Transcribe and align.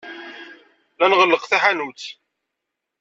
La 0.99 1.05
nɣelleq 1.07 1.43
taḥanut. 1.45 2.03